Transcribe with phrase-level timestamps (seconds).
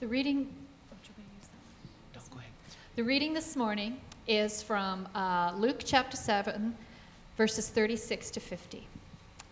[0.00, 0.48] The reading,
[2.14, 2.50] No, go ahead.
[2.96, 6.74] the reading this morning is from uh, Luke chapter 7,
[7.36, 8.86] verses 36 to 50.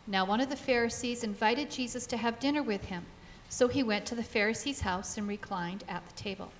[0.06, 3.04] Now, one of the Pharisees invited Jesus to have dinner with him,
[3.50, 6.50] so he went to the Pharisee's house and reclined at the table.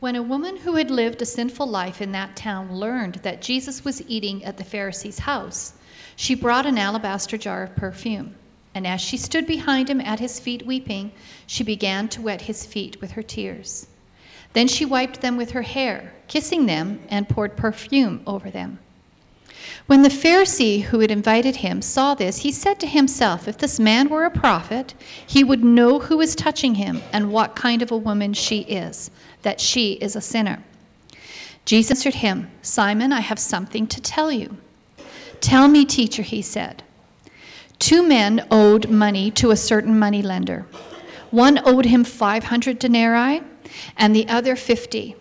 [0.00, 3.84] When a woman who had lived a sinful life in that town learned that Jesus
[3.84, 5.74] was eating at the Pharisee's house,
[6.16, 8.34] she brought an alabaster jar of perfume.
[8.74, 11.12] And as she stood behind him at his feet weeping,
[11.46, 13.88] she began to wet his feet with her tears.
[14.52, 18.78] Then she wiped them with her hair, kissing them, and poured perfume over them.
[19.86, 23.80] When the Pharisee who had invited him saw this, he said to himself, If this
[23.80, 24.94] man were a prophet,
[25.26, 29.10] he would know who is touching him and what kind of a woman she is,
[29.42, 30.62] that she is a sinner.
[31.64, 34.56] Jesus answered him, Simon, I have something to tell you.
[35.40, 36.82] Tell me, teacher, he said.
[37.80, 40.66] Two men owed money to a certain money lender.
[41.30, 43.42] One owed him 500 denarii
[43.96, 45.16] and the other 50.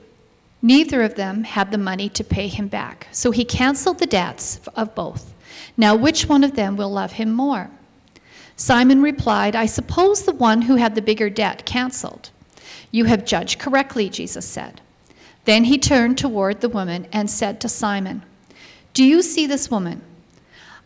[0.61, 4.59] Neither of them had the money to pay him back, so he canceled the debts
[4.75, 5.33] of both.
[5.77, 7.71] Now, which one of them will love him more?
[8.57, 12.29] Simon replied, I suppose the one who had the bigger debt canceled.
[12.91, 14.81] You have judged correctly, Jesus said.
[15.45, 18.23] Then he turned toward the woman and said to Simon,
[18.93, 20.01] Do you see this woman?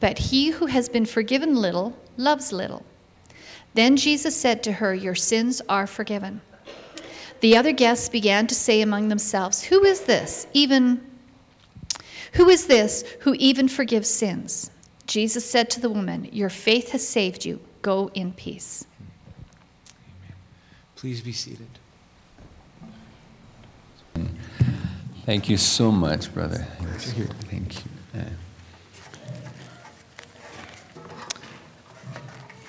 [0.00, 2.84] But he who has been forgiven little loves little.
[3.74, 6.40] Then Jesus said to her, Your sins are forgiven.
[7.40, 10.46] The other guests began to say among themselves, Who is this?
[10.52, 11.06] Even
[12.32, 14.70] who is this who even forgives sins?
[15.06, 17.60] Jesus said to the woman, Your faith has saved you.
[17.82, 18.86] Go in peace.
[20.96, 21.68] Please be seated.
[25.24, 26.66] Thank you so much, brother.
[27.48, 27.90] Thank you.
[28.14, 28.24] Uh,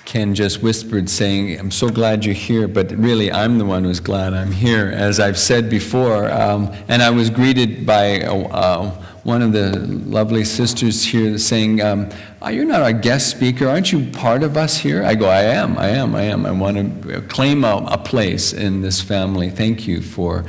[0.08, 4.00] Ken just whispered, saying, I'm so glad you're here, but really, I'm the one who's
[4.00, 6.30] glad I'm here, as I've said before.
[6.30, 8.90] Um, and I was greeted by uh, uh,
[9.24, 12.08] one of the lovely sisters here saying, um,
[12.40, 13.68] oh, You're not our guest speaker.
[13.68, 15.04] Aren't you part of us here?
[15.04, 16.46] I go, I am, I am, I am.
[16.46, 19.50] I want to claim a, a place in this family.
[19.50, 20.46] Thank you for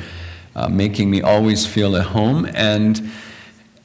[0.55, 2.49] uh, making me always feel at home.
[2.53, 3.11] And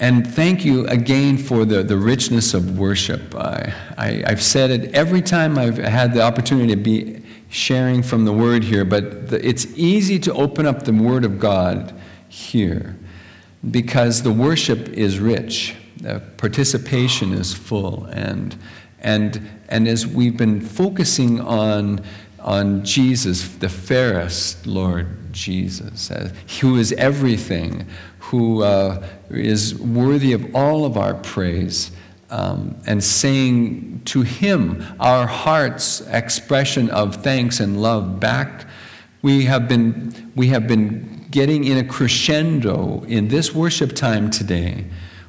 [0.01, 3.35] and thank you again for the, the richness of worship.
[3.35, 8.25] I, I, have said it every time I've had the opportunity to be sharing from
[8.25, 11.95] the Word here, but the, it's easy to open up the Word of God
[12.29, 12.97] here
[13.71, 18.57] because the worship is rich, the participation is full, and,
[18.99, 22.01] and, and as we've been focusing on,
[22.41, 27.87] on Jesus, the fairest Lord Jesus, uh, who is everything,
[28.31, 31.91] who uh, is worthy of all of our praise,
[32.31, 38.67] um, and saying to Him our heart's expression of thanks and love back.
[39.23, 44.87] We have been, we have been getting in a crescendo in this worship time today,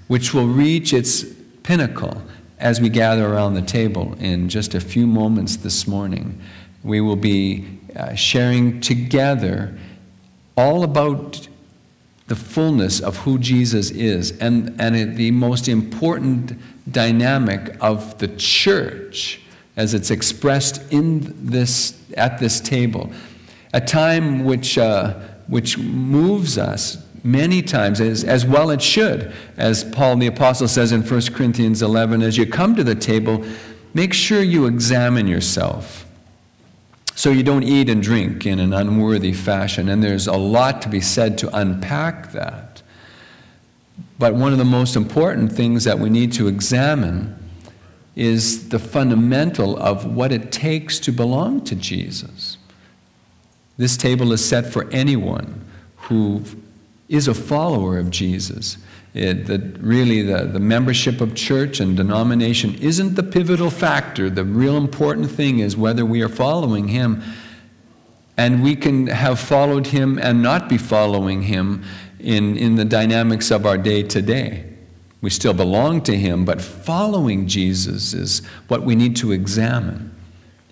[0.07, 1.23] which will reach its
[1.63, 2.21] pinnacle
[2.59, 6.41] as we gather around the table in just a few moments this morning.
[6.83, 9.77] We will be uh, sharing together
[10.55, 11.47] all about
[12.27, 16.53] the fullness of who Jesus is and, and the most important
[16.91, 19.41] dynamic of the church
[19.77, 23.11] as it's expressed in this, at this table.
[23.73, 25.13] A time which, uh,
[25.47, 29.33] which moves us many times, as, as well it should.
[29.57, 33.43] As Paul the Apostle says in 1 Corinthians 11, as you come to the table,
[33.93, 36.04] make sure you examine yourself
[37.15, 39.87] so you don't eat and drink in an unworthy fashion.
[39.87, 42.81] And there's a lot to be said to unpack that.
[44.19, 47.41] But one of the most important things that we need to examine
[48.15, 52.57] is the fundamental of what it takes to belong to Jesus.
[53.77, 56.43] This table is set for anyone who
[57.07, 58.77] is a follower of Jesus.
[59.15, 64.29] It, the, really, the, the membership of church and denomination isn't the pivotal factor.
[64.29, 67.23] The real important thing is whether we are following Him.
[68.35, 71.85] And we can have followed Him and not be following Him
[72.19, 74.65] in, in the dynamics of our day to day.
[75.21, 80.13] We still belong to Him, but following Jesus is what we need to examine.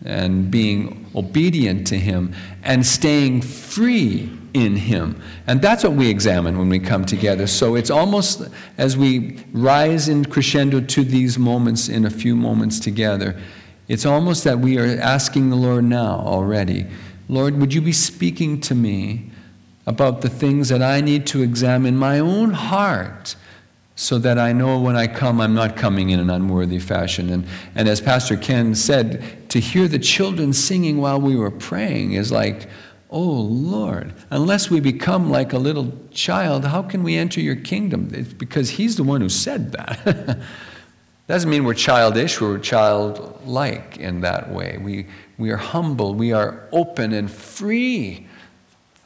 [0.03, 5.21] And being obedient to Him and staying free in Him.
[5.47, 7.47] And that's what we examine when we come together.
[7.47, 8.47] So it's almost
[8.77, 13.39] as we rise in crescendo to these moments in a few moments together,
[13.87, 16.87] it's almost that we are asking the Lord now already
[17.29, 19.31] Lord, would you be speaking to me
[19.87, 23.35] about the things that I need to examine my own heart?
[23.95, 27.29] so that I know when I come, I'm not coming in an unworthy fashion.
[27.29, 27.45] And,
[27.75, 32.31] and as Pastor Ken said, to hear the children singing while we were praying is
[32.31, 32.67] like,
[33.13, 38.09] oh Lord, unless we become like a little child, how can we enter your kingdom?
[38.11, 40.39] It's because He's the one who said that.
[41.27, 44.77] Doesn't mean we're childish, we're childlike in that way.
[44.81, 45.05] We,
[45.37, 48.27] we are humble, we are open and free.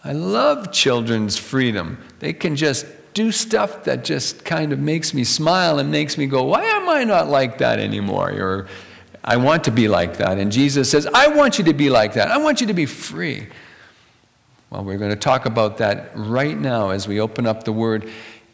[0.03, 2.01] I love children's freedom.
[2.19, 6.27] They can just do stuff that just kind of makes me smile and makes me
[6.27, 8.31] go, why am I not like that anymore?
[8.31, 8.67] Or
[9.23, 10.37] I want to be like that.
[10.37, 12.31] And Jesus says, I want you to be like that.
[12.31, 13.47] I want you to be free.
[14.69, 18.09] Well, we're going to talk about that right now as we open up the Word.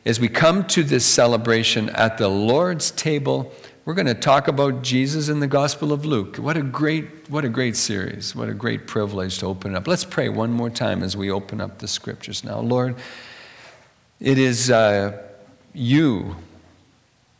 [0.06, 3.52] As we come to this celebration at the Lord's table,
[3.84, 6.36] we're going to talk about Jesus in the Gospel of Luke.
[6.38, 8.36] What a great, what a great series.
[8.36, 9.88] What a great privilege to open up.
[9.88, 12.60] Let's pray one more time as we open up the scriptures now.
[12.60, 12.96] Lord,
[14.20, 15.20] it is uh,
[15.74, 16.36] you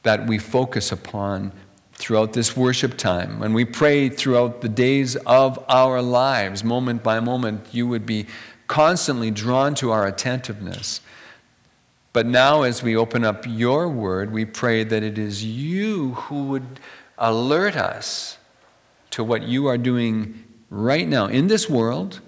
[0.02, 1.52] that we focus upon
[1.94, 3.40] throughout this worship time.
[3.40, 8.26] When we pray throughout the days of our lives, moment by moment, you would be
[8.68, 11.02] constantly drawn to our attentiveness.
[12.14, 16.46] But now, as we open up your word, we pray that it is you who
[16.46, 16.80] would
[17.18, 18.38] alert us
[19.12, 22.22] to what you are doing right now in this world,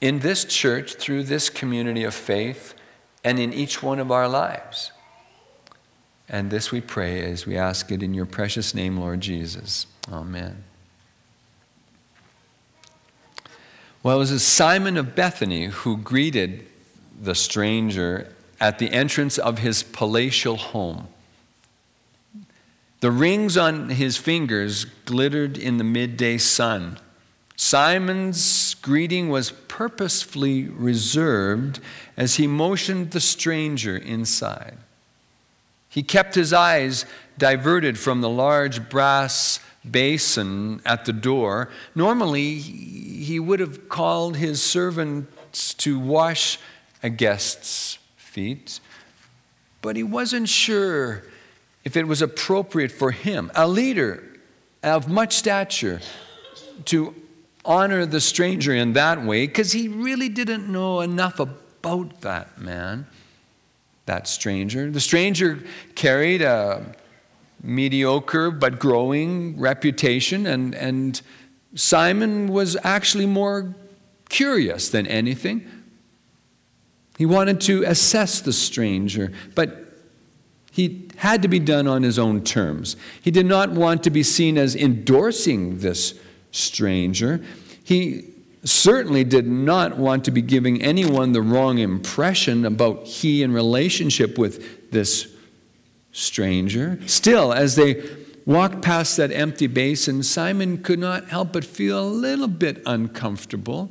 [0.00, 2.74] in this church, through this community of faith
[3.24, 4.92] and in each one of our lives.
[6.28, 9.86] And this we pray as we ask it in your precious name, Lord Jesus.
[10.10, 10.67] Amen.
[14.02, 16.66] Well, it was Simon of Bethany who greeted
[17.20, 21.08] the stranger at the entrance of his palatial home.
[23.00, 26.98] The rings on his fingers glittered in the midday sun.
[27.56, 31.80] Simon's greeting was purposefully reserved
[32.16, 34.78] as he motioned the stranger inside.
[35.88, 37.04] He kept his eyes
[37.36, 39.60] diverted from the large brass
[39.90, 41.70] basin at the door.
[41.94, 46.58] Normally, he would have called his servants to wash
[47.02, 48.80] a guest's feet,
[49.82, 51.24] but he wasn't sure
[51.84, 54.22] if it was appropriate for him, a leader
[54.82, 56.00] of much stature,
[56.84, 57.14] to
[57.64, 63.06] honor the stranger in that way because he really didn't know enough about that man,
[64.06, 64.90] that stranger.
[64.90, 65.58] The stranger
[65.94, 66.94] carried a
[67.62, 71.20] mediocre but growing reputation, and, and
[71.74, 73.74] Simon was actually more
[74.28, 75.68] curious than anything.
[77.16, 79.86] He wanted to assess the stranger, but
[80.70, 82.94] he had to be done on his own terms.
[83.20, 86.18] He did not want to be seen as endorsing this
[86.52, 87.42] stranger.
[87.82, 93.52] He certainly did not want to be giving anyone the wrong impression about he in
[93.52, 95.34] relationship with this
[96.18, 96.98] stranger.
[97.06, 98.02] Still, as they
[98.44, 103.90] walked past that empty basin, Simon could not help but feel a little bit uncomfortable.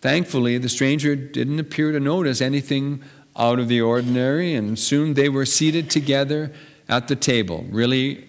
[0.00, 3.02] Thankfully, the stranger didn't appear to notice anything
[3.36, 6.52] out of the ordinary, and soon they were seated together
[6.88, 8.28] at the table, really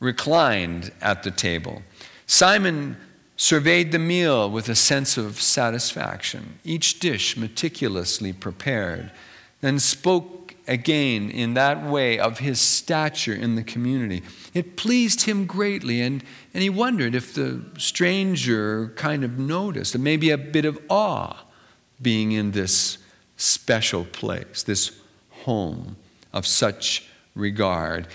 [0.00, 1.82] reclined at the table.
[2.26, 2.96] Simon
[3.36, 9.10] surveyed the meal with a sense of satisfaction, each dish meticulously prepared,
[9.62, 14.22] then spoke again in that way of his stature in the community.
[14.52, 20.04] It pleased him greatly, and, and he wondered if the stranger kind of noticed, and
[20.04, 21.44] maybe a bit of awe
[22.00, 22.98] being in this
[23.36, 25.00] special place, this
[25.30, 25.96] home
[26.32, 28.06] of such regard.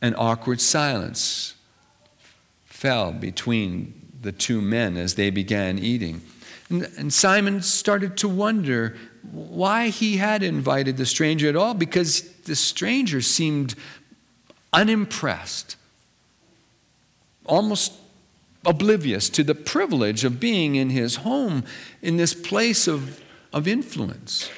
[0.00, 1.54] An awkward silence
[2.64, 6.22] fell between the two men as they began eating.
[6.68, 8.96] And, and, Simon started to wonder
[9.30, 13.74] why he had invited the stranger at all, because the stranger seemed
[14.72, 15.76] unimpressed,
[17.44, 17.92] almost
[18.64, 21.64] oblivious to the privilege of being in his home,
[22.00, 24.50] in this place of, of influence.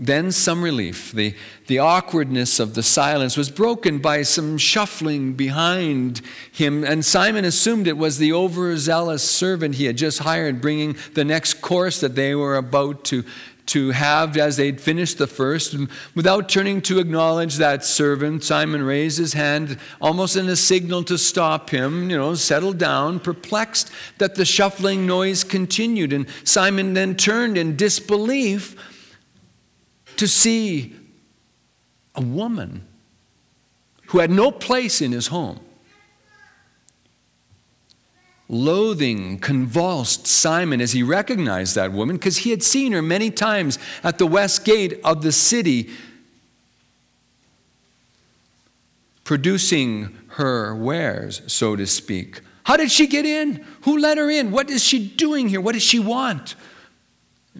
[0.00, 1.10] Then some relief.
[1.10, 1.34] The,
[1.66, 6.20] the awkwardness of the silence was broken by some shuffling behind
[6.52, 11.24] him, and Simon assumed it was the overzealous servant he had just hired bringing the
[11.24, 13.24] next course that they were about to,
[13.66, 15.74] to have as they'd finished the first.
[15.74, 21.02] And without turning to acknowledge that servant, Simon raised his hand almost in a signal
[21.04, 26.12] to stop him, you know, settle down, perplexed that the shuffling noise continued.
[26.12, 28.76] And Simon then turned in disbelief
[30.18, 30.94] to see
[32.14, 32.86] a woman
[34.08, 35.60] who had no place in his home
[38.48, 43.78] Loathing convulsed Simon as he recognized that woman because he had seen her many times
[44.02, 45.90] at the west gate of the city
[49.22, 52.40] producing her wares, so to speak.
[52.64, 53.66] How did she get in?
[53.82, 54.50] Who let her in?
[54.50, 55.60] What is she doing here?
[55.60, 56.54] What does she want?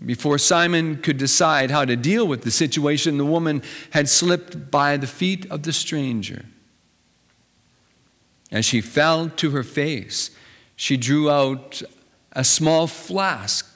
[0.04, 4.96] Before Simon could decide how to deal with the situation, the woman had slipped by
[4.96, 6.44] the feet of the stranger.
[8.50, 10.30] As she fell to her face,
[10.76, 11.82] she drew out
[12.32, 13.66] a small flask,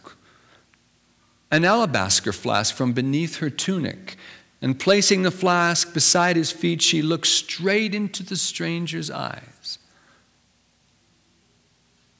[1.50, 4.16] an alabaster flask from beneath her tunic.
[4.62, 9.78] And placing the flask beside his feet, she looked straight into the stranger's eyes.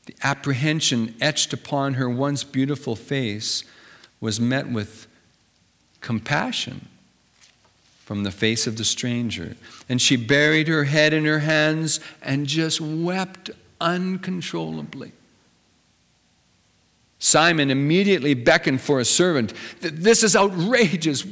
[0.06, 3.62] The apprehension etched upon her once beautiful face
[4.22, 5.08] was met with
[6.00, 6.88] compassion
[8.04, 9.56] from the face of the stranger.
[9.88, 13.50] And she buried her head in her hands and just wept
[13.80, 15.12] uncontrollably.
[17.18, 19.54] Simon immediately beckoned for a servant.
[19.80, 21.24] This is outrageous.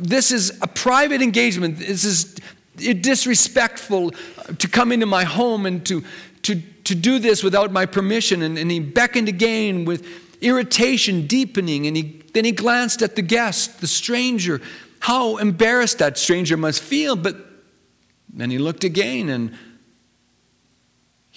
[0.00, 1.78] This is a private engagement.
[1.78, 2.36] This is
[2.76, 4.12] disrespectful
[4.58, 6.04] to come into my home and to,
[6.42, 8.42] to, to do this without my permission.
[8.42, 11.86] And, and he beckoned again with irritation deepening.
[11.86, 14.60] And he, then he glanced at the guest, the stranger.
[15.00, 17.16] How embarrassed that stranger must feel.
[17.16, 17.36] But
[18.32, 19.56] then he looked again and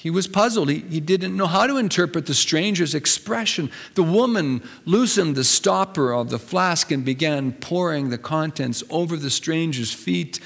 [0.03, 0.69] he was puzzled.
[0.69, 3.71] He, he didn't know how to interpret the stranger's expression.
[3.93, 9.29] The woman loosened the stopper of the flask and began pouring the contents over the
[9.29, 10.41] stranger's feet.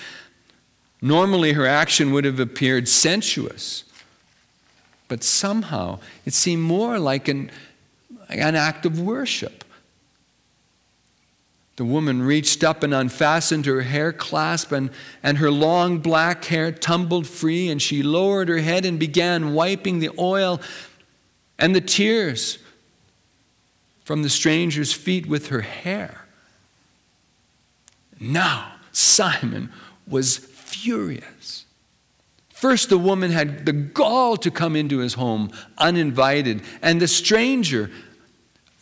[1.02, 3.84] Normally, her action would have appeared sensuous,
[5.08, 7.50] but somehow it seemed more like an,
[8.29, 9.63] an act of worship.
[11.77, 14.89] The woman reached up and unfastened her hair clasp, and,
[15.22, 20.00] and her long black hair tumbled free, and she lowered her head and began wiping
[20.00, 20.60] the oil
[21.60, 22.57] and the tears
[24.03, 26.25] from the stranger's feet with her hair.
[28.19, 29.72] Now, Simon
[30.07, 31.65] was furious.
[32.50, 37.91] First, the woman had the gall to come into his home uninvited, and the stranger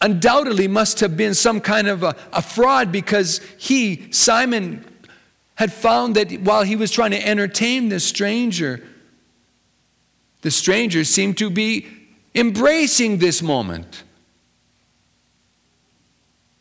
[0.01, 4.85] undoubtedly must have been some kind of a, a fraud because he, Simon,
[5.55, 8.83] had found that while he was trying to entertain this stranger,
[10.41, 11.87] the stranger seemed to be
[12.35, 14.03] embracing this moment.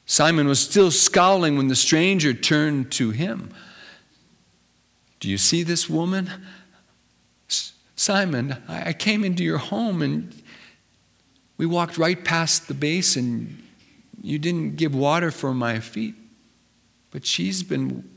[0.06, 3.52] Simon was still scowling when the stranger turned to him.
[5.18, 6.30] Do you see this woman?
[7.96, 10.42] Simon, I came into your home and
[11.56, 13.62] we walked right past the basin.
[14.22, 16.14] You didn't give water for my feet,
[17.10, 18.08] but she's been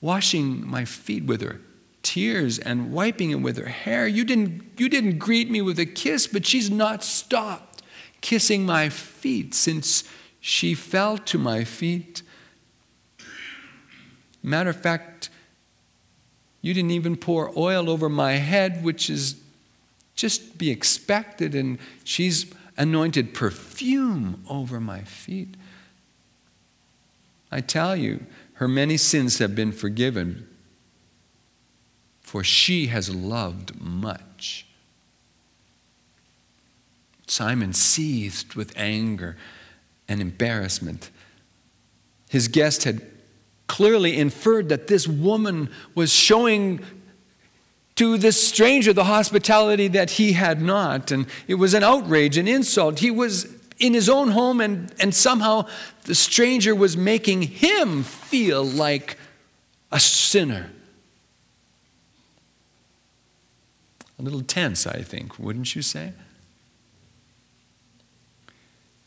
[0.00, 1.60] washing my feet with her
[2.02, 4.06] tears and wiping it with her hair.
[4.06, 7.82] You didn't, you didn't greet me with a kiss, but she's not stopped
[8.20, 10.04] kissing my feet since
[10.40, 12.22] she fell to my feet.
[14.42, 15.28] Matter of fact,
[16.62, 19.36] you didn't even pour oil over my head, which is
[20.14, 25.54] just be expected, and she's anointed perfume over my feet.
[27.50, 30.48] I tell you, her many sins have been forgiven,
[32.20, 34.66] for she has loved much.
[37.26, 39.36] Simon seethed with anger
[40.08, 41.10] and embarrassment.
[42.28, 43.02] His guest had
[43.66, 46.80] clearly inferred that this woman was showing
[47.96, 51.10] to this stranger the hospitality that he had not.
[51.10, 52.98] And it was an outrage, an insult.
[52.98, 55.66] He was in his own home, and, and somehow
[56.04, 59.18] the stranger was making him feel like
[59.90, 60.70] a sinner.
[64.18, 66.12] A little tense, I think, wouldn't you say?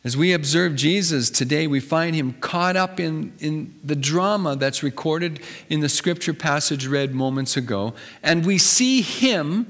[0.08, 4.82] As we observe Jesus today, we find him caught up in, in the drama that's
[4.82, 7.94] recorded in the scripture passage read moments ago.
[8.24, 9.70] And we see him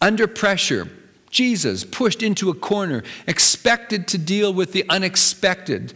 [0.00, 0.88] under pressure,
[1.28, 5.92] Jesus pushed into a corner, expected to deal with the unexpected.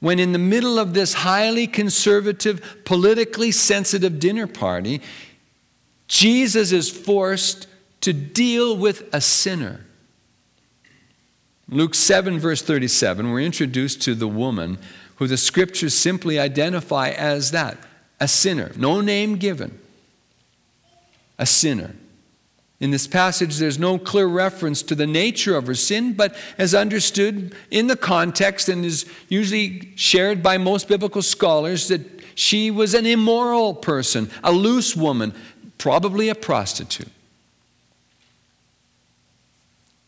[0.00, 5.00] When, in the middle of this highly conservative, politically sensitive dinner party,
[6.08, 7.68] Jesus is forced
[8.00, 9.84] to deal with a sinner.
[11.70, 14.78] Luke 7, verse 37, we're introduced to the woman
[15.16, 17.76] who the scriptures simply identify as that
[18.20, 19.78] a sinner, no name given,
[21.38, 21.94] a sinner.
[22.80, 26.74] In this passage, there's no clear reference to the nature of her sin, but as
[26.74, 32.00] understood in the context and is usually shared by most biblical scholars, that
[32.36, 35.34] she was an immoral person, a loose woman,
[35.76, 37.10] probably a prostitute.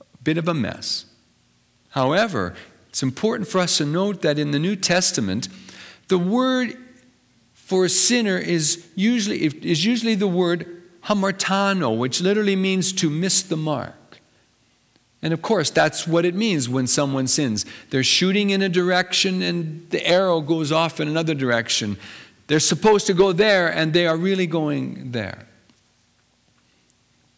[0.00, 1.06] A bit of a mess.
[1.90, 2.54] However,
[2.88, 5.48] it's important for us to note that in the New Testament,
[6.08, 6.76] the word
[7.54, 13.42] for a sinner is usually, is usually the word hamartano, which literally means to miss
[13.42, 13.94] the mark.
[15.22, 17.66] And of course, that's what it means when someone sins.
[17.90, 21.98] They're shooting in a direction and the arrow goes off in another direction.
[22.46, 25.46] They're supposed to go there and they are really going there.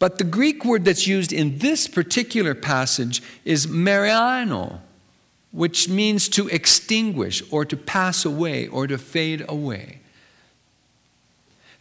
[0.03, 4.81] But the Greek word that's used in this particular passage is maraino,
[5.53, 10.01] which means to extinguish or to pass away or to fade away.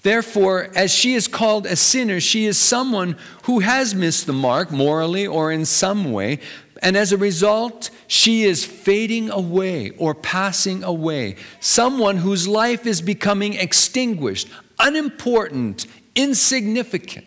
[0.03, 4.71] Therefore, as she is called a sinner, she is someone who has missed the mark
[4.71, 6.39] morally or in some way,
[6.81, 11.35] and as a result, she is fading away or passing away.
[11.59, 14.47] Someone whose life is becoming extinguished,
[14.79, 17.27] unimportant, insignificant,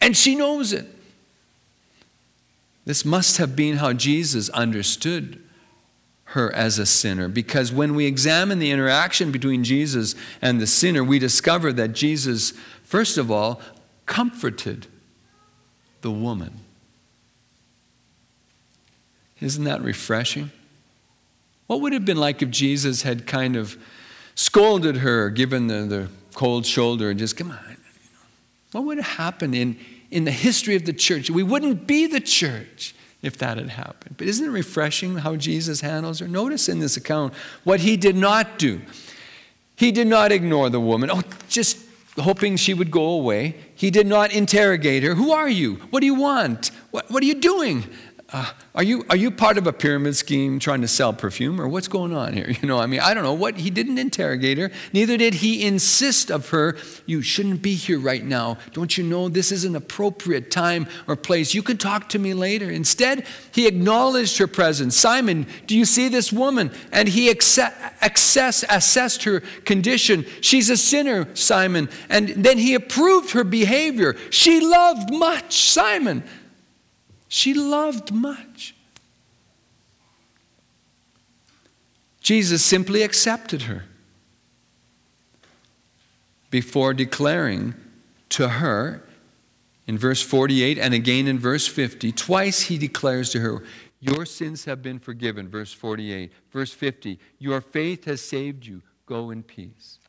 [0.00, 0.86] and she knows it.
[2.84, 5.42] This must have been how Jesus understood
[6.24, 7.28] her as a sinner.
[7.28, 12.52] Because when we examine the interaction between Jesus and the sinner, we discover that Jesus,
[12.84, 13.60] first of all,
[14.06, 14.86] comforted
[16.00, 16.60] the woman.
[19.40, 20.50] Isn't that refreshing?
[21.66, 23.76] What would it have been like if Jesus had kind of
[24.34, 27.76] scolded her, given the, the cold shoulder, and just, come on?
[28.72, 29.76] What would have happened in,
[30.10, 31.30] in the history of the church?
[31.30, 34.16] We wouldn't be the church if that had happened.
[34.16, 36.28] But isn't it refreshing how Jesus handles her?
[36.28, 37.34] Notice in this account
[37.64, 38.80] what he did not do.
[39.76, 41.78] He did not ignore the woman, oh, just
[42.18, 43.56] hoping she would go away.
[43.74, 45.14] He did not interrogate her.
[45.14, 45.76] Who are you?
[45.90, 46.70] What do you want?
[46.90, 47.84] What, what are you doing?
[48.32, 51.66] Uh, are, you, are you part of a pyramid scheme trying to sell perfume or
[51.66, 52.54] what's going on here?
[52.60, 53.56] You know, I mean, I don't know what.
[53.56, 58.22] He didn't interrogate her, neither did he insist of her, you shouldn't be here right
[58.22, 58.58] now.
[58.72, 61.54] Don't you know this is an appropriate time or place?
[61.54, 62.70] You can talk to me later.
[62.70, 64.94] Instead, he acknowledged her presence.
[64.94, 66.70] Simon, do you see this woman?
[66.92, 70.26] And he access, assessed her condition.
[70.42, 71.88] She's a sinner, Simon.
[72.10, 74.16] And then he approved her behavior.
[74.28, 76.24] She loved much, Simon.
[77.32, 78.74] She loved much.
[82.20, 83.84] Jesus simply accepted her
[86.50, 87.74] before declaring
[88.30, 89.04] to her
[89.86, 93.62] in verse 48 and again in verse 50, twice he declares to her,
[94.00, 95.48] Your sins have been forgiven.
[95.48, 96.32] Verse 48.
[96.50, 98.82] Verse 50, Your faith has saved you.
[99.06, 99.99] Go in peace.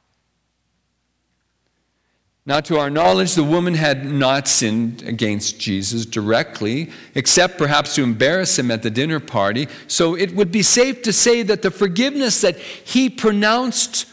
[2.44, 8.04] Now, to our knowledge, the woman had not sinned against Jesus directly, except perhaps to
[8.04, 9.68] embarrass him at the dinner party.
[9.88, 14.08] So it would be safe to say that the forgiveness that he pronounced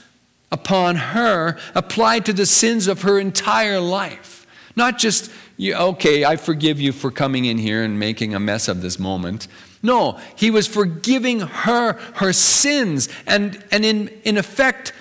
[0.53, 4.47] upon her applied to the sins of her entire life.
[4.77, 8.83] Not just, okay, I forgive you for coming in here and making a mess of
[8.83, 9.49] this moment.
[9.83, 14.93] No, he was forgiving her her sins and, and in, in effect,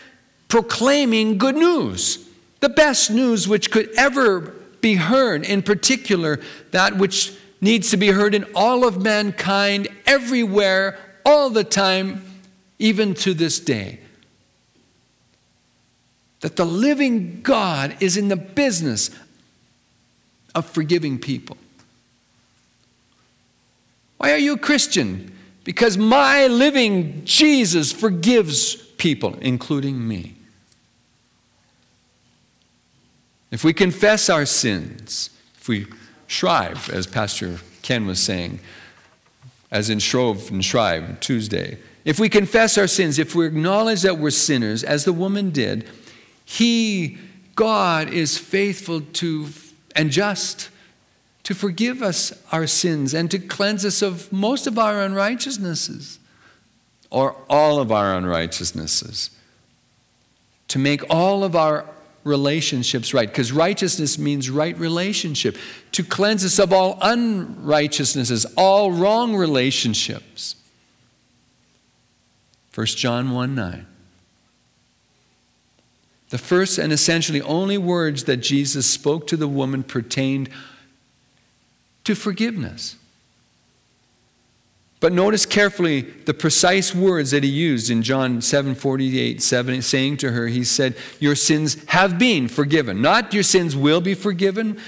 [0.47, 2.26] proclaiming good news.
[2.59, 6.39] The best news which could ever be heard, in particular,
[6.71, 12.23] that which needs to be heard in all of mankind, everywhere, all the time,
[12.79, 13.99] even to this day.
[16.41, 19.09] That the living God is in the business
[20.53, 21.57] of forgiving people.
[24.17, 25.35] Why are you a Christian?
[25.63, 30.36] Because my living Jesus forgives people, including me.
[33.51, 35.29] If we confess our sins,
[35.59, 35.87] if we
[36.27, 38.59] shrive, as Pastor Ken was saying,
[39.71, 44.17] as in Shrove and Shrive Tuesday, if we confess our sins, if we acknowledge that
[44.17, 45.85] we're sinners, as the woman did,
[46.45, 47.17] He,
[47.55, 49.47] God, is faithful to
[49.95, 50.69] and just
[51.43, 56.19] to forgive us our sins and to cleanse us of most of our unrighteousnesses
[57.09, 59.29] or all of our unrighteousnesses,
[60.67, 61.85] to make all of our
[62.27, 63.27] relationships right.
[63.27, 65.57] Because righteousness means right relationship.
[65.93, 70.55] To cleanse us of all unrighteousnesses, all wrong relationships.
[72.75, 73.87] 1 John 1 9.
[76.29, 80.49] The first and essentially only words that Jesus spoke to the woman pertained
[82.03, 82.97] to forgiveness.
[84.99, 90.17] But notice carefully the precise words that he used in John 7 48, 7, saying
[90.17, 93.01] to her, He said, Your sins have been forgiven.
[93.01, 94.79] Not your sins will be forgiven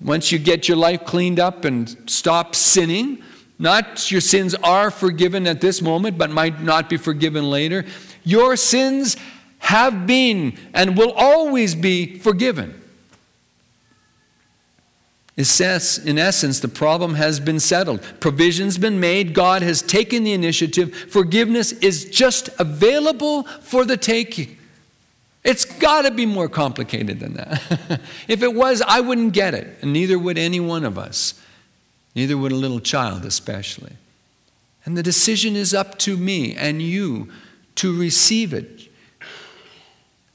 [0.00, 3.22] once you get your life cleaned up and stop sinning.
[3.58, 7.84] Not your sins are forgiven at this moment, but might not be forgiven later.
[8.24, 9.16] Your sins
[9.58, 12.81] have been and will always be forgiven.
[15.36, 18.02] In essence, the problem has been settled.
[18.20, 19.32] Provision's been made.
[19.32, 20.94] God has taken the initiative.
[20.94, 24.58] Forgiveness is just available for the taking.
[25.42, 28.00] It's got to be more complicated than that.
[28.28, 31.40] if it was, I wouldn't get it, and neither would any one of us.
[32.14, 33.92] Neither would a little child, especially.
[34.84, 37.32] And the decision is up to me and you
[37.76, 38.88] to receive it.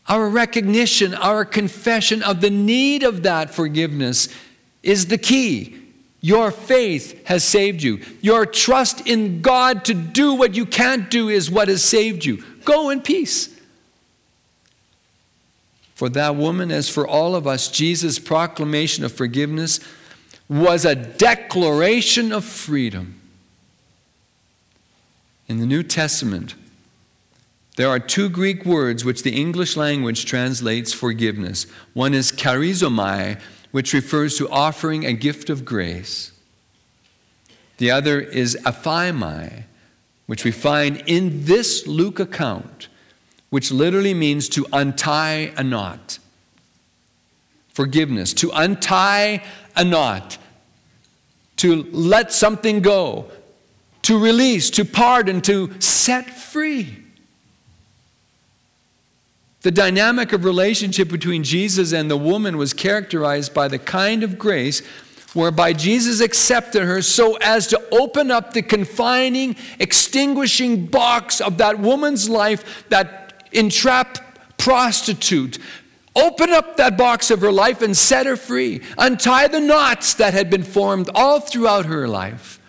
[0.08, 4.30] Our recognition, our confession of the need of that forgiveness
[4.88, 5.78] is the key.
[6.22, 8.02] Your faith has saved you.
[8.22, 12.44] Your trust in God to do what you can't do is what has saved you.
[12.66, 13.54] Go in peace.
[15.94, 19.80] For that woman, as for all of us, Jesus' proclamation of forgiveness
[20.50, 23.20] was a declaration of freedom.
[25.48, 26.56] In the New Testament,
[27.78, 31.66] there are two Greek words which the English language translates forgiveness.
[31.94, 33.40] One is charizomai,
[33.78, 36.32] which refers to offering a gift of grace.
[37.78, 39.66] The other is aphiamai,
[40.26, 42.88] which we find in this Luke account,
[43.52, 46.18] which literally means to untie a knot.
[47.70, 49.44] Forgiveness, to untie
[49.76, 50.40] a knot,
[51.58, 53.30] to let something go,
[54.02, 56.98] to release, to pardon, to set free.
[59.62, 64.38] The dynamic of relationship between Jesus and the woman was characterized by the kind of
[64.38, 64.82] grace
[65.34, 71.80] whereby Jesus accepted her so as to open up the confining, extinguishing box of that
[71.80, 74.22] woman's life, that entrapped
[74.58, 75.60] prostitute.
[76.16, 78.82] Open up that box of her life and set her free.
[78.98, 82.60] Untie the knots that had been formed all throughout her life,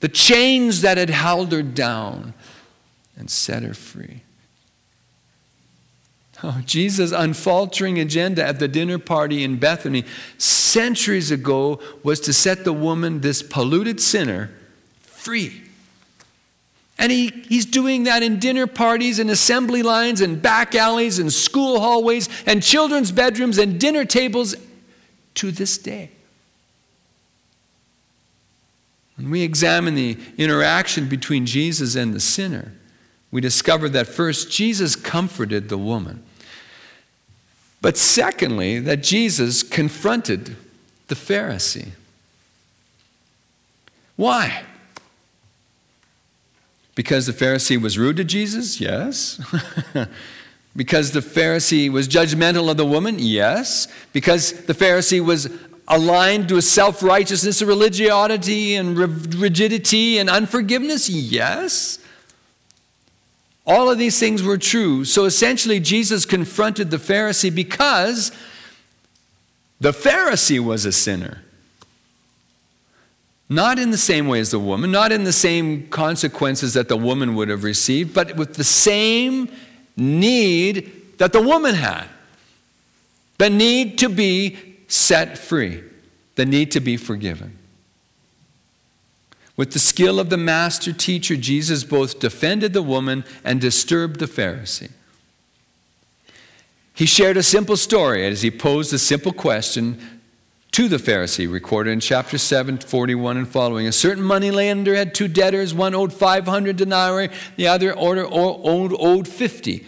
[0.00, 2.32] the chains that had held her down,
[3.16, 4.22] and set her free.
[6.42, 10.04] Oh, Jesus' unfaltering agenda at the dinner party in Bethany
[10.36, 14.50] centuries ago was to set the woman, this polluted sinner,
[15.00, 15.62] free.
[16.96, 21.32] And he, he's doing that in dinner parties and assembly lines and back alleys and
[21.32, 24.54] school hallways and children's bedrooms and dinner tables
[25.34, 26.10] to this day.
[29.16, 32.72] When we examine the interaction between Jesus and the sinner,
[33.32, 36.24] we discover that first, Jesus comforted the woman.
[37.80, 40.56] But secondly, that Jesus confronted
[41.06, 41.90] the Pharisee.
[44.16, 44.64] Why?
[46.94, 48.80] Because the Pharisee was rude to Jesus?
[48.80, 49.40] Yes.
[50.76, 53.16] because the Pharisee was judgmental of the woman?
[53.20, 53.86] Yes.
[54.12, 55.48] Because the Pharisee was
[55.86, 61.08] aligned to a self righteousness, a religiosity, and rigidity and unforgiveness?
[61.08, 62.00] Yes.
[63.68, 65.04] All of these things were true.
[65.04, 68.32] So essentially, Jesus confronted the Pharisee because
[69.78, 71.42] the Pharisee was a sinner.
[73.50, 76.96] Not in the same way as the woman, not in the same consequences that the
[76.96, 79.50] woman would have received, but with the same
[79.96, 82.06] need that the woman had
[83.36, 84.56] the need to be
[84.88, 85.82] set free,
[86.36, 87.57] the need to be forgiven.
[89.58, 94.26] With the skill of the master teacher, Jesus both defended the woman and disturbed the
[94.26, 94.92] Pharisee.
[96.94, 100.20] He shared a simple story as he posed a simple question
[100.70, 103.88] to the Pharisee, recorded in chapter 7, 41 and following.
[103.88, 109.84] A certain moneylender had two debtors, one owed 500 denarii, the other owed, owed 50.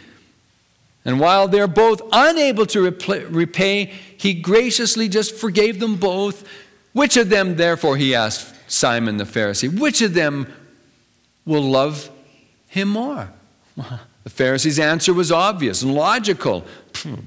[1.05, 3.85] And while they're both unable to repay,
[4.17, 6.45] he graciously just forgave them both.
[6.93, 10.47] Which of them, therefore, he asked, Simon the Pharisee, which of them
[11.45, 12.11] will love
[12.69, 13.31] him more?
[14.23, 16.67] The Pharisee's answer was obvious and logical.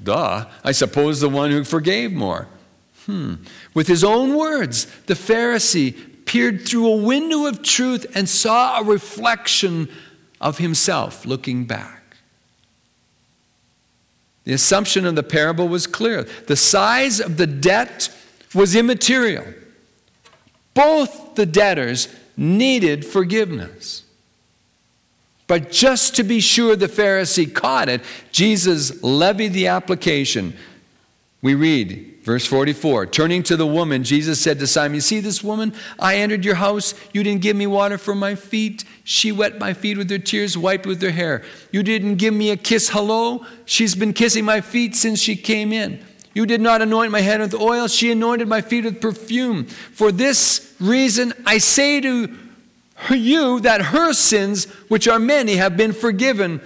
[0.03, 2.47] Duh, I suppose the one who forgave more.
[3.07, 3.37] Hmm.
[3.73, 8.83] With his own words, the Pharisee peered through a window of truth and saw a
[8.83, 9.89] reflection
[10.39, 12.17] of himself looking back.
[14.43, 16.23] The assumption of the parable was clear.
[16.45, 18.15] The size of the debt
[18.53, 19.45] was immaterial.
[20.73, 24.03] Both the debtors needed forgiveness.
[25.47, 30.55] But just to be sure the Pharisee caught it, Jesus levied the application.
[31.41, 35.43] We read Verse 44 Turning to the woman, Jesus said to Simon, You see this
[35.43, 35.73] woman?
[35.99, 36.93] I entered your house.
[37.11, 38.85] You didn't give me water for my feet.
[39.03, 41.43] She wet my feet with her tears, wiped with her hair.
[41.71, 43.45] You didn't give me a kiss, hello.
[43.65, 46.03] She's been kissing my feet since she came in.
[46.33, 47.87] You did not anoint my head with oil.
[47.87, 49.65] She anointed my feet with perfume.
[49.65, 52.35] For this reason, I say to
[53.11, 56.59] you that her sins, which are many, have been forgiven.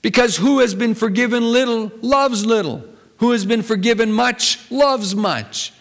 [0.00, 2.84] Because who has been forgiven little loves little.
[3.18, 5.72] Who has been forgiven much loves much.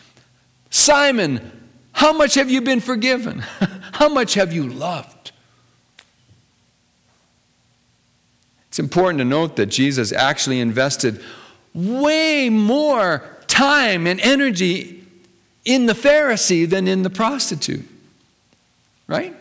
[0.70, 1.52] Simon,
[1.94, 3.40] how much have you been forgiven?
[3.94, 5.32] how much have you loved?
[8.68, 11.22] It's important to note that Jesus actually invested
[11.74, 15.06] way more time and energy
[15.66, 17.88] in the Pharisee than in the prostitute.
[19.08, 19.36] Right?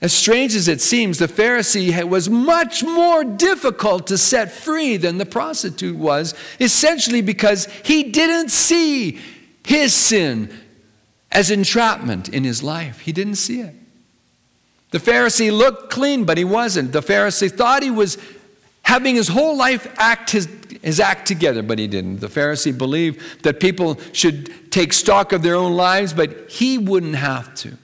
[0.00, 5.18] As strange as it seems, the Pharisee was much more difficult to set free than
[5.18, 9.18] the prostitute was, essentially because he didn't see
[9.64, 10.56] his sin
[11.32, 13.00] as entrapment in his life.
[13.00, 13.74] He didn't see it.
[14.90, 16.92] The Pharisee looked clean, but he wasn't.
[16.92, 18.16] The Pharisee thought he was
[18.88, 20.48] having his whole life act his,
[20.80, 22.20] his act together, but he didn't.
[22.20, 27.16] The Pharisee believed that people should take stock of their own lives, but he wouldn't
[27.16, 27.76] have to.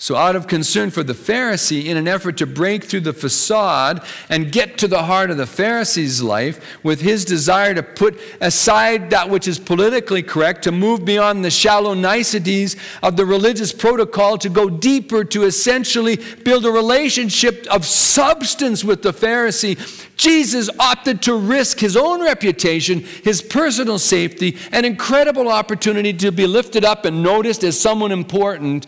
[0.00, 4.00] So, out of concern for the Pharisee, in an effort to break through the facade
[4.28, 9.10] and get to the heart of the Pharisee's life, with his desire to put aside
[9.10, 14.38] that which is politically correct, to move beyond the shallow niceties of the religious protocol,
[14.38, 21.22] to go deeper, to essentially build a relationship of substance with the Pharisee, Jesus opted
[21.22, 27.04] to risk his own reputation, his personal safety, an incredible opportunity to be lifted up
[27.04, 28.86] and noticed as someone important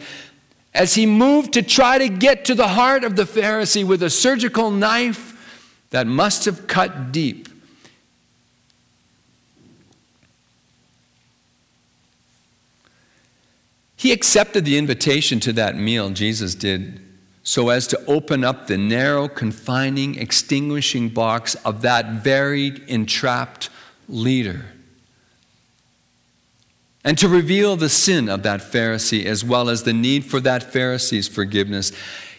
[0.72, 4.10] as he moved to try to get to the heart of the Pharisee with a
[4.10, 5.36] surgical knife
[5.90, 7.48] that must have cut deep.
[13.96, 17.00] He accepted the invitation to that meal, Jesus did,
[17.42, 23.68] so as to open up the narrow, confining, extinguishing box of that very entrapped
[24.08, 24.66] leader
[27.04, 30.72] and to reveal the sin of that Pharisee as well as the need for that
[30.72, 31.92] Pharisee's forgiveness.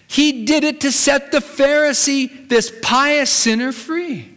[0.08, 4.30] He did it to set the Pharisee, this pious sinner, free.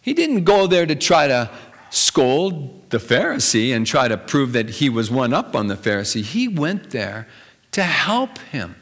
[0.00, 1.50] He didn't go there to try to
[1.90, 6.22] scold the Pharisee and try to prove that he was one up on the Pharisee.
[6.22, 7.28] He went there
[7.72, 8.76] to help him.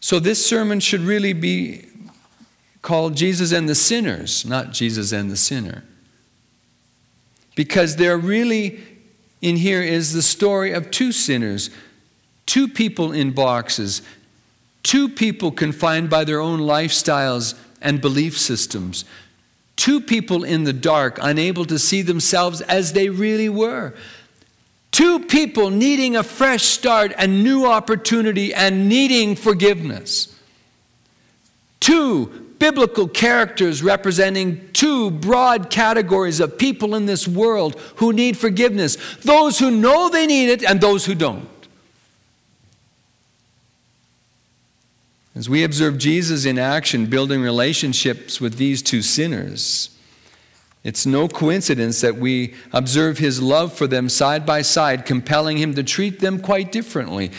[0.00, 1.86] So, this sermon should really be
[2.82, 5.84] called Jesus and the Sinners, not Jesus and the Sinner.
[7.54, 8.80] Because there really,
[9.40, 11.70] in here, is the story of two sinners,
[12.46, 14.02] two people in boxes,
[14.82, 19.04] two people confined by their own lifestyles and belief systems,
[19.76, 23.94] two people in the dark, unable to see themselves as they really were.
[24.90, 30.38] Two people needing a fresh start, a new opportunity, and needing forgiveness.
[31.80, 38.96] Two biblical characters representing two broad categories of people in this world who need forgiveness
[39.22, 41.48] those who know they need it and those who don't.
[45.34, 49.98] As we observe Jesus in action, building relationships with these two sinners,
[50.84, 55.74] it's no coincidence that we observe his love for them side by side, compelling him
[55.74, 57.32] to treat them quite differently.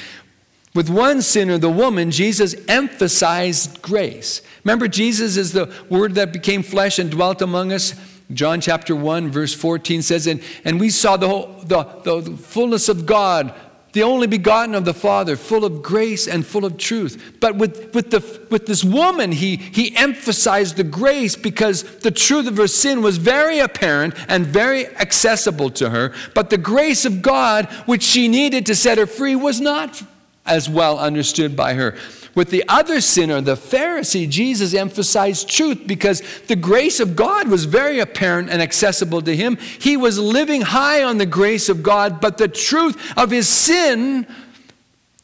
[0.76, 4.42] With one sinner, the woman, Jesus emphasized grace.
[4.64, 7.94] Remember, Jesus is the word that became flesh and dwelt among us.
[8.32, 12.90] John chapter 1, verse 14 says, And, and we saw the, whole, the, the fullness
[12.90, 13.54] of God,
[13.92, 17.36] the only begotten of the Father, full of grace and full of truth.
[17.40, 22.48] But with, with, the, with this woman, he, he emphasized the grace because the truth
[22.48, 26.14] of her sin was very apparent and very accessible to her.
[26.34, 30.02] But the grace of God, which she needed to set her free, was not
[30.46, 31.96] as well understood by her.
[32.36, 37.66] With the other sinner, the Pharisee, Jesus emphasized truth because the grace of God was
[37.66, 39.58] very apparent and accessible to him.
[39.58, 44.26] He was living high on the grace of God, but the truth of his sin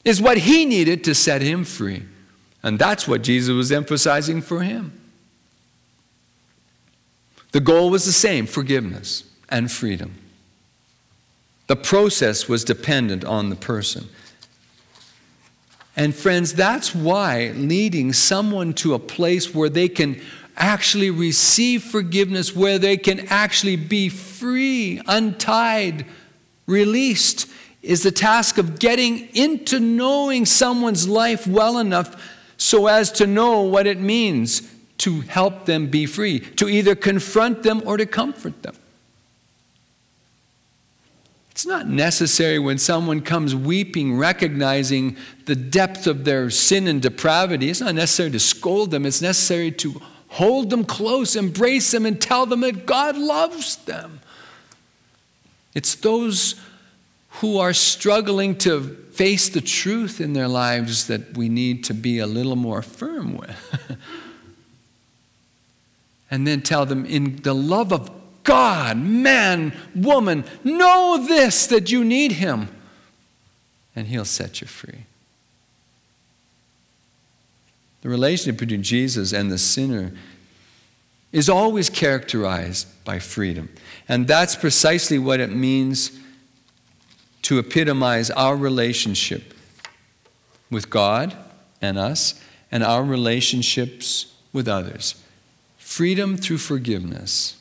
[0.06, 2.04] is what he needed to set him free.
[2.62, 4.94] And that's what Jesus was emphasizing for him.
[7.52, 10.16] The goal was the same forgiveness and freedom.
[11.68, 14.10] The process was dependent on the person.
[15.96, 20.22] And friends, that's why leading someone to a place where they can
[20.56, 26.06] actually receive forgiveness, where they can actually be free, untied,
[26.68, 27.50] released,
[27.82, 32.22] is the task of getting into knowing someone's life well enough
[32.58, 34.62] so as to know what it means
[34.98, 38.76] to help them be free, to either confront them or to comfort them.
[41.60, 47.70] It's not necessary when someone comes weeping, recognizing the depth of their sin and depravity.
[47.70, 49.06] It's not necessary to scold them.
[49.06, 54.22] It's necessary to hold them close, embrace them, and tell them that God loves them.
[55.76, 56.56] It's those
[57.42, 62.20] who are struggling to face the truth in their lives that we need to be
[62.20, 63.92] a little more firm with.
[66.32, 68.10] and then tell them, in the love of
[68.50, 72.68] God, man, woman, know this that you need Him,
[73.96, 75.06] and He'll set you free.
[78.02, 80.14] The relationship between Jesus and the sinner
[81.32, 83.70] is always characterized by freedom.
[84.08, 86.20] And that's precisely what it means
[87.44, 89.54] to epitomize our relationship
[90.72, 91.38] with God
[91.84, 95.24] and us and our relationships with others.
[95.78, 97.59] Freedom through forgiveness.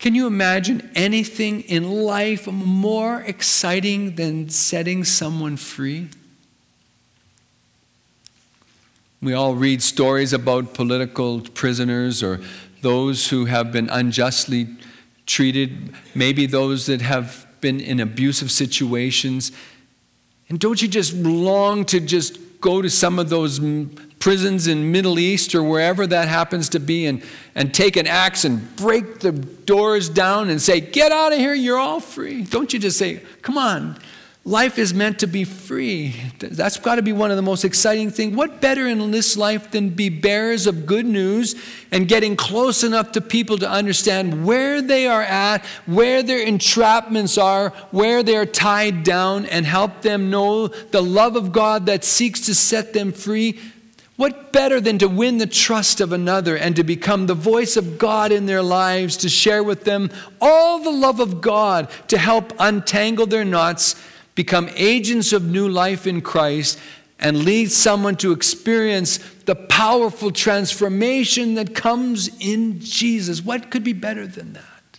[0.00, 6.08] Can you imagine anything in life more exciting than setting someone free?
[9.20, 12.40] We all read stories about political prisoners or
[12.80, 14.68] those who have been unjustly
[15.26, 19.52] treated, maybe those that have been in abusive situations.
[20.48, 23.60] And don't you just long to just go to some of those
[24.20, 27.22] prisons in Middle East or wherever that happens to be and,
[27.56, 31.54] and take an axe and break the doors down and say, Get out of here,
[31.54, 32.44] you're all free.
[32.44, 33.98] Don't you just say, Come on,
[34.46, 36.14] Life is meant to be free.
[36.38, 38.34] That's got to be one of the most exciting things.
[38.34, 41.54] What better in this life than be bearers of good news
[41.92, 47.40] and getting close enough to people to understand where they are at, where their entrapments
[47.40, 52.40] are, where they're tied down, and help them know the love of God that seeks
[52.46, 53.60] to set them free?
[54.20, 57.96] What better than to win the trust of another and to become the voice of
[57.96, 60.10] God in their lives, to share with them
[60.42, 63.94] all the love of God, to help untangle their knots
[64.34, 66.78] become agents of new life in Christ,
[67.18, 73.42] and lead someone to experience the powerful transformation that comes in Jesus.
[73.42, 74.98] What could be better than that?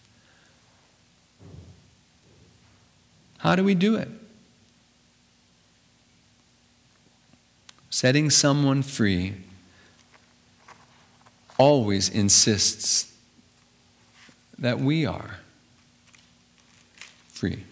[3.37, 4.09] How do we do it?
[8.01, 9.35] Setting someone free
[11.59, 13.13] always insists
[14.57, 15.37] that we are
[17.27, 17.63] free.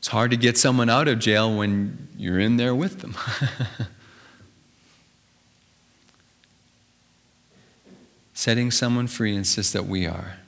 [0.00, 3.14] It's hard to get someone out of jail when you're in there with them.
[8.34, 10.38] Setting someone free insists that we are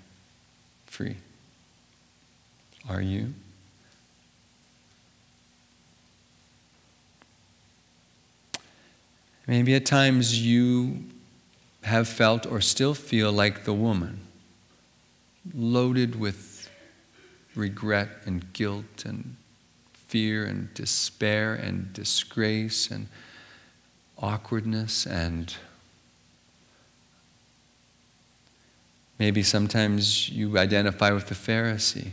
[0.86, 1.18] free.
[2.88, 3.34] Are you?
[9.46, 11.04] Maybe at times you
[11.82, 14.20] have felt or still feel like the woman,
[15.54, 16.68] loaded with
[17.54, 19.36] regret and guilt and
[19.92, 23.08] fear and despair and disgrace and
[24.18, 25.54] awkwardness and
[29.18, 32.10] maybe sometimes you identify with the Pharisee,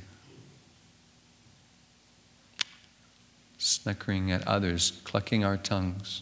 [3.57, 6.21] snickering at others, clucking our tongues.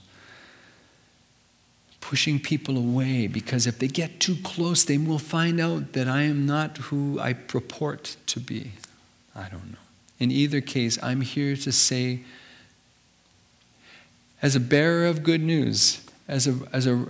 [2.12, 6.24] Pushing people away because if they get too close, they will find out that I
[6.24, 8.74] am not who I purport to be.
[9.34, 9.78] I don't know.
[10.20, 12.20] In either case, I'm here to say,
[14.42, 17.06] as a bearer of good news, as a, as a,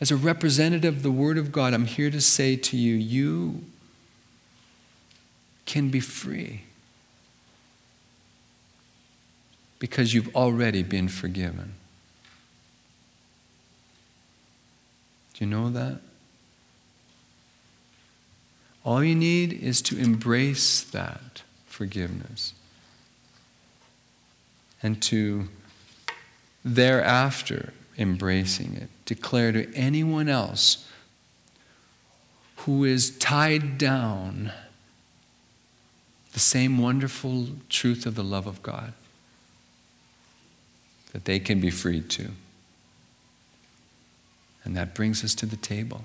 [0.00, 3.64] as a representative of the Word of God, I'm here to say to you, you
[5.64, 6.62] can be free
[9.80, 11.74] because you've already been forgiven.
[15.36, 16.00] Do you know that?
[18.84, 22.54] All you need is to embrace that forgiveness.
[24.82, 25.48] And to
[26.64, 30.88] thereafter embracing it, declare to anyone else
[32.58, 34.52] who is tied down
[36.32, 38.92] the same wonderful truth of the love of God
[41.12, 42.30] that they can be freed too.
[44.66, 46.04] And that brings us to the table.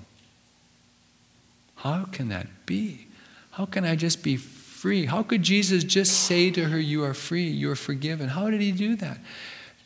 [1.76, 3.08] How can that be?
[3.50, 4.38] How can I just be
[4.82, 5.06] free.
[5.06, 8.30] How could Jesus just say to her, You are free, you are forgiven?
[8.30, 9.18] How did he do that?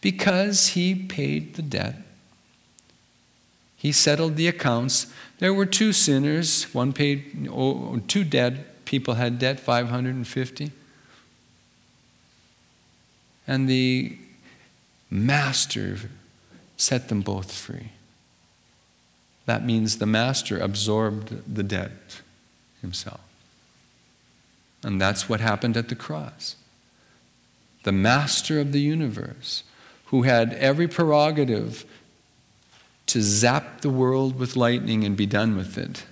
[0.01, 1.97] Because he paid the debt.
[3.77, 5.13] He settled the accounts.
[5.39, 6.73] There were two sinners.
[6.73, 10.73] One paid, oh, two dead people had debt, 550.
[13.47, 14.17] And the
[15.11, 15.99] master
[16.79, 17.91] set them both free.
[19.47, 22.21] That means the master absorbed the debt
[22.81, 23.21] himself.
[24.83, 26.57] And that's what happened at the cross.
[27.85, 29.63] The master of the universe,
[30.07, 31.85] who had every prerogative
[33.07, 36.05] to zap the world with lightning and be done with it,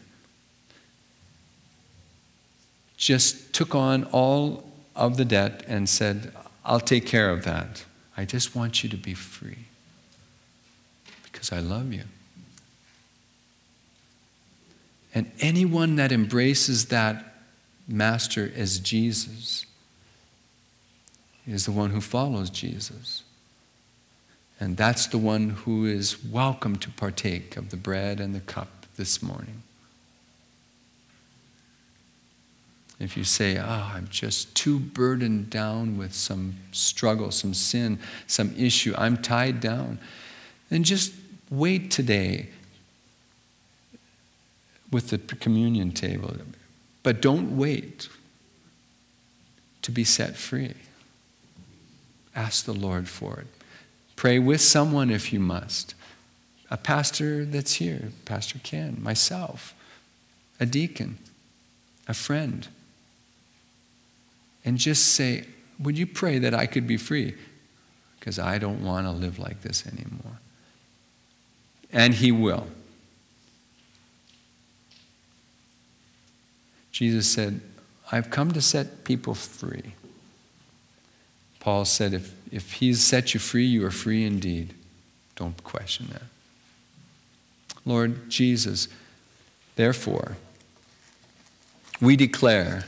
[2.96, 4.64] just took on all
[4.94, 6.32] of the debt and said,
[6.64, 7.84] I'll take care of that.
[8.16, 9.66] I just want you to be free
[11.24, 12.04] because I love you.
[15.14, 17.36] And anyone that embraces that
[17.86, 19.64] master as Jesus
[21.46, 23.22] is the one who follows Jesus.
[24.58, 28.86] And that's the one who is welcome to partake of the bread and the cup
[28.96, 29.62] this morning.
[32.98, 38.54] If you say, Oh, I'm just too burdened down with some struggle, some sin, some
[38.56, 39.98] issue, I'm tied down,
[40.70, 41.12] then just
[41.50, 42.48] wait today
[44.94, 46.36] with the communion table.
[47.02, 48.08] But don't wait
[49.82, 50.74] to be set free.
[52.36, 53.48] Ask the Lord for it.
[54.14, 55.96] Pray with someone if you must.
[56.70, 59.74] A pastor that's here, Pastor Ken, myself,
[60.60, 61.18] a deacon,
[62.06, 62.68] a friend.
[64.64, 65.44] And just say,
[65.80, 67.34] Would you pray that I could be free?
[68.20, 70.38] Because I don't want to live like this anymore.
[71.92, 72.68] And He will.
[76.94, 77.60] Jesus said,
[78.12, 79.94] I've come to set people free.
[81.58, 84.74] Paul said, if, if he's set you free, you are free indeed.
[85.34, 86.22] Don't question that.
[87.84, 88.86] Lord Jesus,
[89.74, 90.36] therefore,
[92.00, 92.84] we declare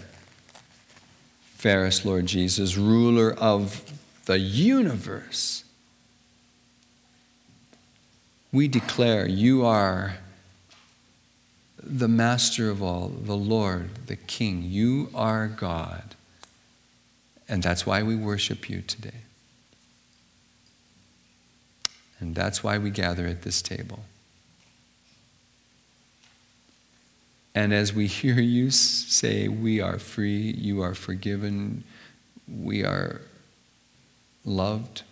[1.56, 3.92] Ferris, Lord Jesus, ruler of
[4.26, 5.64] the universe.
[8.52, 10.18] We declare you are
[11.86, 14.62] the master of all, the Lord, the King.
[14.64, 16.14] You are God.
[17.48, 19.22] And that's why we worship you today.
[22.18, 24.00] And that's why we gather at this table.
[27.54, 31.84] And as we hear you say, We are free, you are forgiven,
[32.48, 33.20] we are
[34.44, 35.02] loved,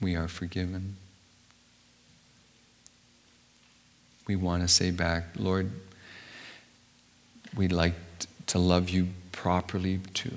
[0.00, 0.96] we are forgiven.
[4.28, 5.70] We want to say back, Lord,
[7.56, 7.94] we'd like
[8.46, 10.34] to love you properly too.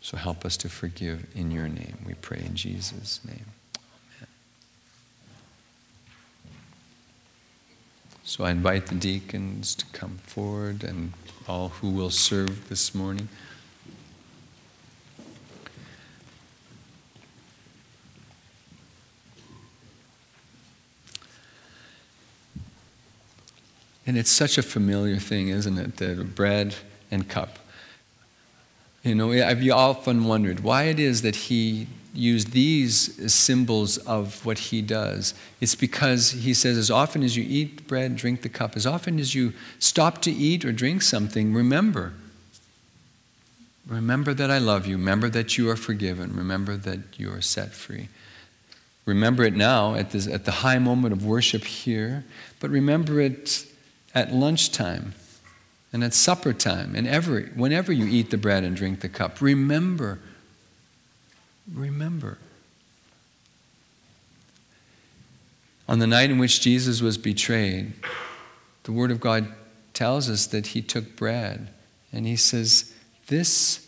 [0.00, 1.98] So help us to forgive in your name.
[2.06, 3.46] We pray in Jesus' name.
[3.76, 4.28] Amen.
[8.22, 11.12] So I invite the deacons to come forward and
[11.48, 13.28] all who will serve this morning.
[24.06, 25.96] And it's such a familiar thing, isn't it?
[25.96, 26.76] The bread
[27.10, 27.58] and cup.
[29.02, 34.58] You know, I've often wondered why it is that he used these symbols of what
[34.58, 35.34] he does.
[35.60, 39.18] It's because he says, as often as you eat bread, drink the cup, as often
[39.18, 42.14] as you stop to eat or drink something, remember.
[43.86, 44.96] Remember that I love you.
[44.96, 46.34] Remember that you are forgiven.
[46.34, 48.08] Remember that you are set free.
[49.04, 52.24] Remember it now at, this, at the high moment of worship here,
[52.58, 53.66] but remember it
[54.16, 55.12] at lunchtime
[55.92, 59.42] and at supper time and every, whenever you eat the bread and drink the cup.
[59.42, 60.18] Remember,
[61.72, 62.38] remember.
[65.86, 67.92] On the night in which Jesus was betrayed,
[68.84, 69.52] the Word of God
[69.92, 71.68] tells us that he took bread
[72.10, 72.94] and he says,
[73.26, 73.86] This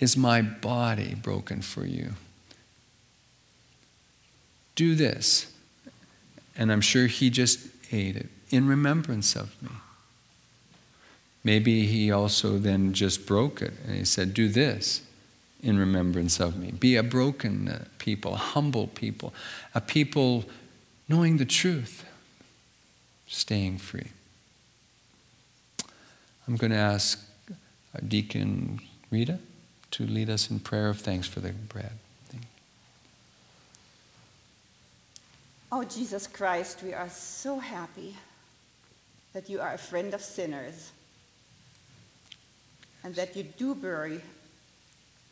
[0.00, 2.14] is my body broken for you.
[4.76, 5.52] Do this.
[6.56, 7.60] And I'm sure he just
[7.92, 9.70] ate it in remembrance of me.
[11.42, 15.02] Maybe he also then just broke it and he said, Do this
[15.62, 16.70] in remembrance of me.
[16.70, 19.32] Be a broken people, a humble people,
[19.74, 20.44] a people
[21.08, 22.04] knowing the truth,
[23.26, 24.08] staying free.
[26.46, 27.24] I'm going to ask
[27.94, 28.80] our Deacon
[29.10, 29.38] Rita
[29.92, 31.92] to lead us in prayer of thanks for the bread.
[35.74, 38.14] Oh, Jesus Christ, we are so happy
[39.32, 40.92] that you are a friend of sinners
[43.04, 44.20] and that you do bury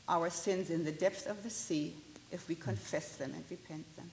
[0.09, 1.95] our sins in the depths of the sea
[2.33, 4.11] if we confess them and repent them.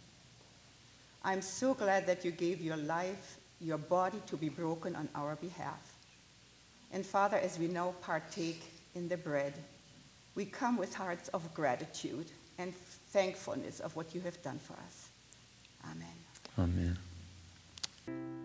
[1.23, 5.35] I'm so glad that you gave your life, your body to be broken on our
[5.35, 5.95] behalf.
[6.93, 8.63] And Father, as we now partake
[8.95, 9.53] in the bread,
[10.35, 12.27] we come with hearts of gratitude
[12.57, 12.73] and
[13.11, 15.09] thankfulness of what you have done for us.
[15.83, 16.97] Amen.
[18.07, 18.36] Amen.